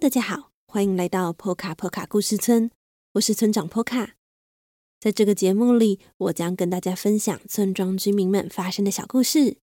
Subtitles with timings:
[0.00, 2.70] 大家好，欢迎来到波卡波卡故事村，
[3.12, 4.14] 我是村长波卡。
[4.98, 9.58] 在这个节目里，我将跟大家分享村庄居民们发生的小故事。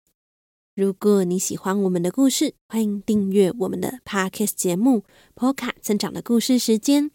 [0.76, 5.00] 如果你喜欢我们的故事，欢迎订阅我们的 Podcast 节目
[5.34, 7.06] 《波卡村长的故事时间》，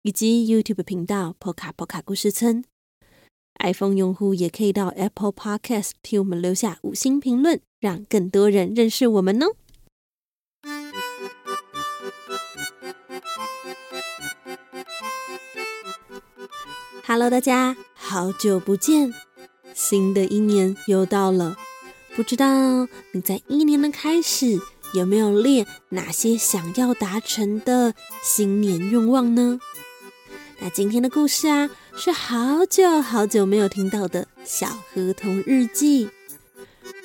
[0.00, 2.64] 以及 YouTube 频道波卡波卡故事村。
[3.58, 9.56] iPhone 用户也可以到 Apple Podcast 替我们留下五星评论，让更多人认识我们哦。
[17.14, 19.12] Hello，大家好久不见！
[19.74, 21.58] 新的一年又到了，
[22.16, 24.58] 不知道你在一年的开始
[24.94, 29.60] 有没有列哪些想要达成的新年愿望呢？
[30.60, 36.08] 那今天的故事啊，是好久好久没有听到的小河童日记，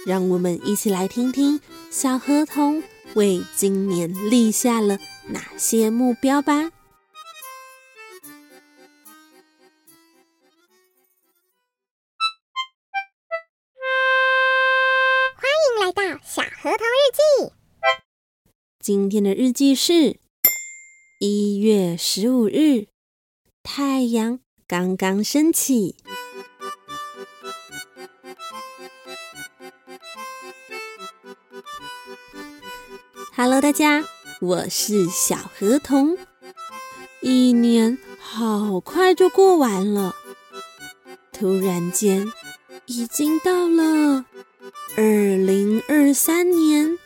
[0.05, 1.59] 让我们一起来听听
[1.91, 2.81] 小河童
[3.15, 6.71] 为今年立下了哪些目标吧。
[18.87, 20.17] 今天的日记是
[21.19, 22.87] 一月十五日，
[23.61, 25.97] 太阳刚刚升起。
[33.35, 34.05] Hello，大家，
[34.39, 36.17] 我是小河童。
[37.19, 40.15] 一年好快就过完了，
[41.33, 42.31] 突然间
[42.85, 44.23] 已经到了。
[44.95, 46.97] 二零二三年，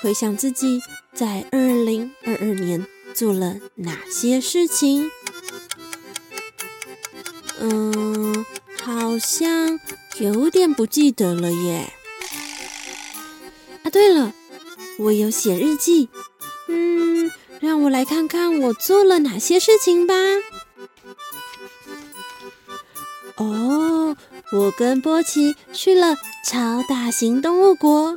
[0.00, 0.80] 回想自己
[1.12, 5.10] 在二零二二年做了哪些事情？
[7.58, 8.44] 嗯，
[8.82, 9.80] 好像
[10.18, 11.92] 有点不记得了耶。
[13.82, 14.32] 啊，对了，
[14.98, 16.08] 我有写日记。
[16.68, 17.30] 嗯，
[17.60, 20.14] 让我来看看我做了哪些事情吧。
[23.36, 24.16] 哦，
[24.52, 26.16] 我跟波奇去了。
[26.48, 28.16] 超大型动物国，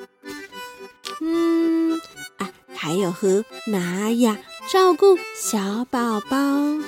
[2.89, 6.37] 还有和玛雅照顾小宝宝。
[6.37, 6.79] 啊，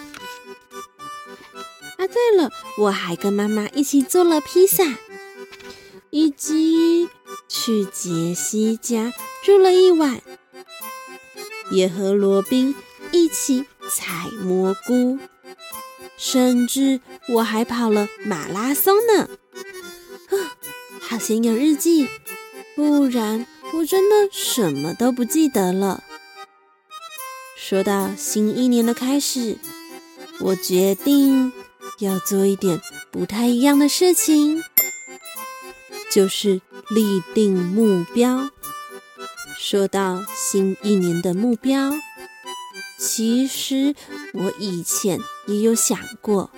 [2.00, 4.96] 对了，我还跟妈妈一起做了披萨，
[6.10, 7.08] 以及
[7.48, 9.14] 去杰西家
[9.44, 10.20] 住了一晚，
[11.70, 12.74] 也和罗宾
[13.12, 15.20] 一起采蘑菇，
[16.18, 19.30] 甚至我还跑了马拉松呢。
[21.00, 22.10] 好先有日记，
[22.76, 26.04] 不然我真的什么都不记得了。
[27.56, 29.58] 说到新一年的开始，
[30.40, 31.54] 我决定
[32.00, 34.62] 要做一点不太一样的事情，
[36.12, 38.50] 就是立定目标。
[39.58, 41.94] 说到新一年的目标，
[43.00, 43.96] 其实
[44.34, 46.52] 我以前也有想过，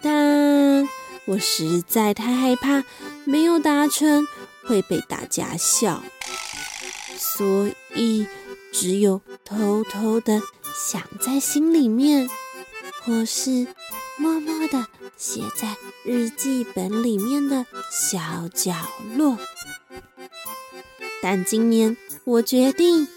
[0.00, 0.88] 但
[1.26, 2.82] 我实在太害怕。
[3.24, 4.26] 没有达成
[4.68, 6.02] 会被大家笑，
[7.16, 8.26] 所以
[8.70, 10.42] 只有偷偷的
[10.74, 12.28] 想在心里面，
[13.02, 13.66] 或是
[14.18, 14.86] 默默的
[15.16, 15.74] 写在
[16.04, 18.74] 日记本里面的小角
[19.16, 19.38] 落。
[21.22, 23.08] 但今年我决定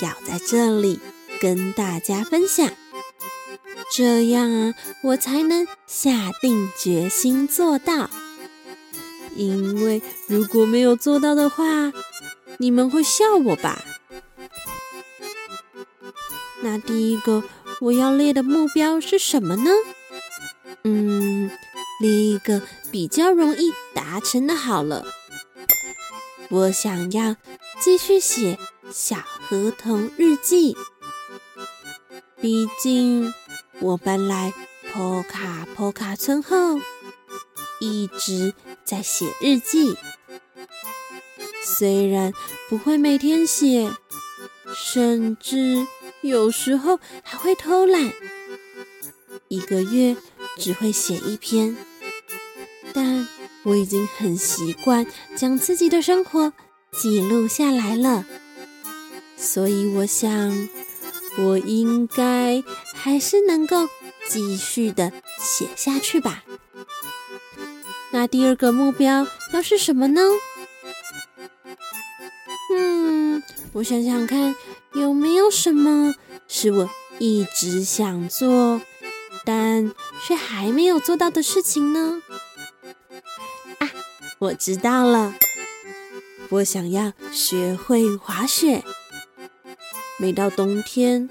[0.00, 0.98] 要在这里
[1.38, 2.66] 跟大家分享，
[3.94, 8.08] 这样啊，我才能下定决心做到。
[9.38, 11.92] 因为如果没有做到的话，
[12.58, 13.80] 你们会笑我吧？
[16.60, 17.44] 那第一个
[17.80, 19.70] 我要列的目标是什么呢？
[20.82, 21.50] 嗯，
[22.00, 22.60] 列一个
[22.90, 25.06] 比较容易达成的好了。
[26.50, 27.36] 我想要
[27.80, 28.58] 继续写
[28.90, 30.76] 小河童日记，
[32.40, 33.32] 毕竟
[33.78, 34.52] 我搬来
[34.90, 36.80] 坡卡坡卡村后，
[37.80, 38.52] 一直。
[38.88, 39.94] 在写日记，
[41.62, 42.32] 虽然
[42.70, 43.92] 不会每天写，
[44.74, 45.86] 甚至
[46.22, 48.10] 有时候还会偷懒，
[49.48, 50.16] 一个月
[50.56, 51.76] 只会写一篇，
[52.94, 53.28] 但
[53.64, 55.06] 我已经很习惯
[55.36, 56.54] 将自己的生活
[56.90, 58.24] 记录下来了，
[59.36, 60.66] 所以我想，
[61.36, 62.64] 我应该
[62.94, 63.86] 还是能够
[64.30, 66.42] 继续的写下去吧。
[68.10, 70.20] 那第二个目标要是什么呢？
[72.74, 74.54] 嗯，我想想看，
[74.94, 76.14] 有没有什么
[76.46, 78.80] 是我一直想做，
[79.44, 79.92] 但
[80.26, 82.22] 却还没有做到的事情呢？
[83.78, 83.90] 啊，
[84.38, 85.34] 我知道了，
[86.48, 88.82] 我想要学会滑雪。
[90.18, 91.30] 每到冬天，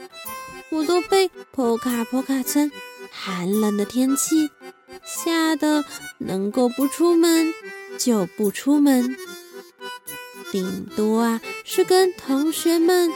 [0.69, 2.71] 我都被波卡波卡村
[3.11, 4.49] 寒冷的天气
[5.07, 5.85] 吓得
[6.17, 7.53] 能够不出门
[7.97, 9.15] 就不出门，
[10.51, 13.09] 顶多啊是跟同学们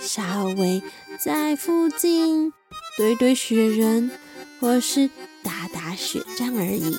[0.00, 0.82] 稍微
[1.22, 2.52] 在附近
[2.96, 4.10] 堆堆雪人，
[4.58, 5.10] 或是
[5.42, 6.96] 打打雪仗而已。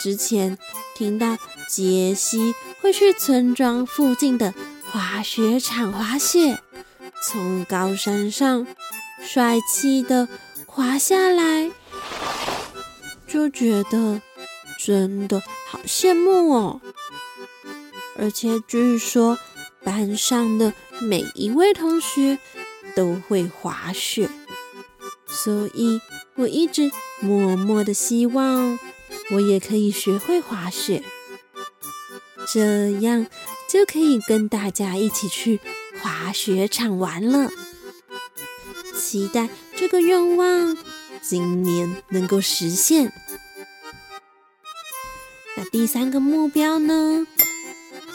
[0.00, 0.58] 之前
[0.96, 1.36] 听到
[1.68, 4.52] 杰西会去村庄附近的
[4.90, 6.58] 滑雪场滑雪，
[7.22, 8.66] 从高山上
[9.22, 10.28] 帅气的
[10.66, 11.70] 滑下来，
[13.34, 14.22] 就觉得
[14.78, 16.80] 真的好羡慕哦。
[18.16, 19.36] 而且据说
[19.82, 22.38] 班上的每一位同学
[22.94, 24.30] 都会滑雪，
[25.26, 26.00] 所以
[26.36, 28.78] 我一直默默的希望。
[29.30, 31.02] 我也可以学会滑雪，
[32.52, 33.26] 这样
[33.68, 35.58] 就可以跟大家一起去
[36.00, 37.50] 滑雪场玩了。
[38.94, 40.76] 期待这个愿望
[41.22, 43.12] 今年能够实现。
[45.74, 47.26] 第三个目标呢？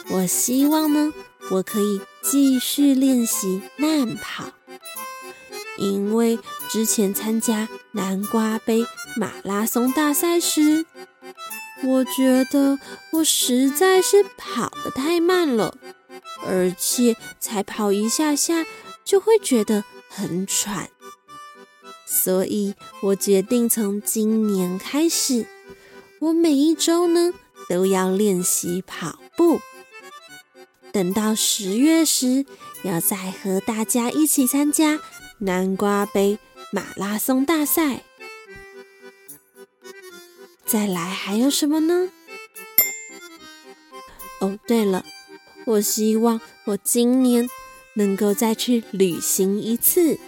[0.08, 1.12] 我希望呢，
[1.50, 4.50] 我可以继续练习慢跑，
[5.76, 6.38] 因为
[6.70, 10.86] 之前参加南瓜杯马拉松大赛时。
[11.82, 12.78] 我觉得
[13.12, 15.76] 我实在是跑得太慢了，
[16.46, 18.64] 而且才跑一下下
[19.04, 20.88] 就会觉得很喘，
[22.06, 25.44] 所以我决定从今年开始，
[26.20, 27.34] 我每一周呢
[27.70, 29.60] 都要练习跑步。
[30.90, 32.44] 等到十月时，
[32.82, 34.98] 要再和大家一起参加
[35.38, 36.40] 南瓜杯
[36.72, 38.02] 马拉松大赛。
[40.66, 42.10] 再来还有什么呢？
[44.40, 45.04] 哦，对了，
[45.64, 47.48] 我希望我今年
[47.94, 50.18] 能够再去旅行一次。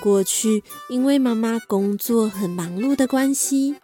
[0.00, 3.76] 过去因为妈妈工作很忙碌的关系，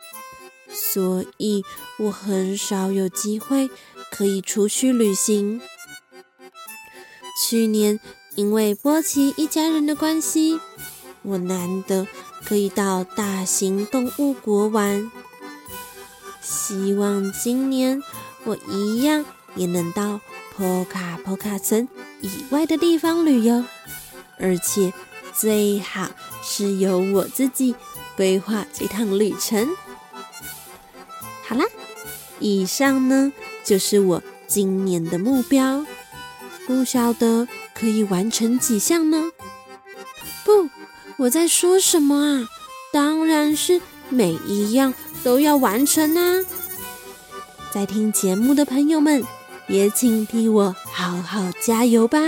[0.71, 1.65] 所以
[1.99, 3.71] 我很少有机会
[4.11, 5.61] 可以出去旅行。
[7.45, 8.01] 去年
[8.35, 10.61] 因为波奇一家人的关系，
[11.23, 12.07] 我难得。
[12.45, 15.11] 可以到大型动物国玩，
[16.41, 18.01] 希望今年
[18.45, 19.25] 我一样
[19.57, 20.21] 也能到
[20.57, 21.87] 波卡波卡村
[22.23, 23.65] 以外的地方旅游，
[24.39, 24.95] 而且
[25.35, 26.09] 最好
[26.43, 27.75] 是由我自己
[28.17, 29.69] 规划这趟旅程。
[31.49, 31.65] 好啦，
[32.41, 33.33] 以上呢
[33.65, 35.87] 就是我今年的目标，
[36.67, 39.31] 不晓得可以完成几项呢？
[40.45, 40.69] 不。
[41.17, 42.49] 我在说什么啊？
[42.93, 46.45] 当然是每一样都要完成啊！
[47.73, 49.25] 在听节目的朋友们，
[49.67, 52.19] 也请替我好好加油吧！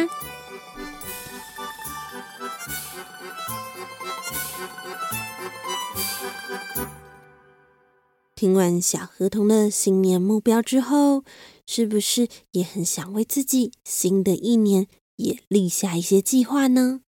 [8.40, 11.24] 听完小河童的新年目标之后，
[11.66, 17.02] 是不是也很想为自己新的一年也立下一些计划呢？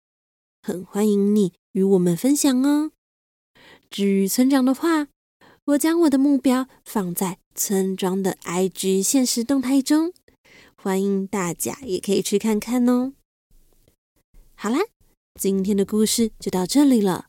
[0.63, 1.53] 很欢迎你。
[1.73, 2.89] 与我们分享哦。
[3.91, 5.09] 至于村长的话，
[5.65, 10.11] 我将我的目标放在村庄的 IG 现实动态中，
[10.75, 13.13] 欢迎大家也可以去看看哦。
[14.55, 14.79] 好啦，
[15.39, 17.27] 今天的故事就到这里了。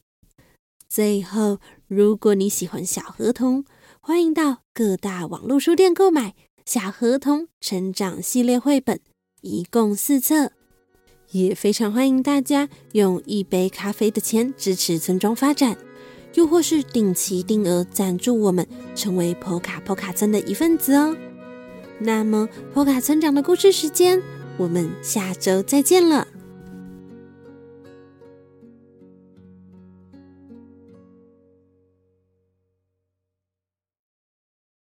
[0.88, 3.66] 最后，如果你喜欢小合同，
[4.02, 6.30] 欢迎到各大网络书店购买
[6.64, 8.96] 《小合同成长系列绘本》，
[9.42, 10.52] 一共四册。
[11.32, 15.76] 也非常欢迎大家用一杯咖啡的钱支持村庄发展，
[16.32, 18.66] 又或是定期定额赞助我们，
[18.96, 21.14] 成为波卡波卡村的一份子哦。
[21.98, 24.22] 那么，波卡村长的故事时间，
[24.56, 26.26] 我们下周再见了。